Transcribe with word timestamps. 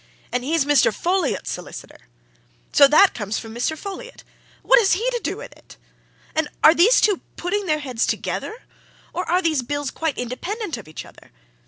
And 0.31 0.43
he's 0.43 0.65
Mr. 0.65 0.91
Folliot's 0.91 1.51
solicitor! 1.51 2.07
So 2.73 2.87
that 2.87 3.13
comes 3.13 3.37
from 3.37 3.53
Mr. 3.53 3.77
Folliot. 3.77 4.23
What 4.63 4.79
has 4.79 4.93
he 4.93 5.07
to 5.11 5.19
do 5.23 5.37
with 5.37 5.51
it? 5.51 5.77
And 6.33 6.47
are 6.63 6.73
these 6.73 7.01
two 7.01 7.21
putting 7.35 7.67
their 7.67 7.77
heads 7.77 8.07
together 8.07 8.63
or 9.13 9.29
are 9.29 9.43
these 9.43 9.61
bills 9.61 9.91
quite 9.91 10.17
independent 10.17 10.75
of 10.77 10.87
each 10.87 11.05
other? 11.05 11.29